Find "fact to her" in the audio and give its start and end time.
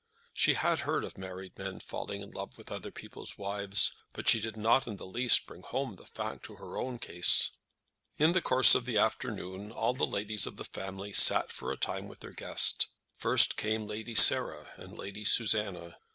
6.07-6.75